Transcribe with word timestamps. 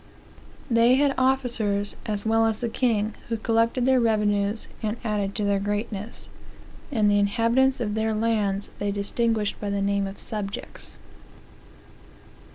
"They 0.67 0.95
had 0.95 1.13
officers, 1.15 1.95
as 2.07 2.25
well 2.25 2.47
as 2.47 2.59
the 2.59 2.69
king, 2.69 3.13
who 3.29 3.37
collected 3.37 3.85
their 3.85 3.99
revenues, 3.99 4.67
and 4.81 4.97
added 5.03 5.35
to 5.35 5.43
their 5.43 5.59
greatness; 5.59 6.27
and 6.91 7.07
the 7.07 7.19
inhabitants 7.19 7.79
of 7.79 7.93
their 7.93 8.15
lands 8.15 8.71
they 8.79 8.91
distinguished 8.91 9.59
by 9.61 9.69
the 9.69 9.79
name 9.79 10.07
of 10.07 10.19
subjects. 10.19 10.97